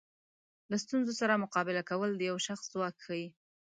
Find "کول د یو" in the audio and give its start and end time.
1.89-2.37